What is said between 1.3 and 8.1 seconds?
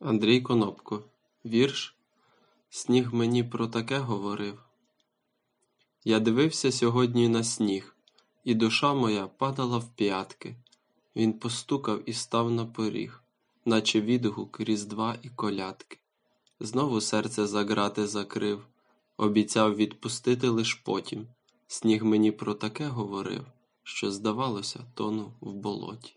Вірш Сніг мені про таке говорив Я дивився сьогодні на сніг,